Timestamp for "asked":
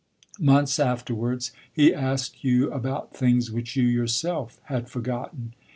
1.93-2.43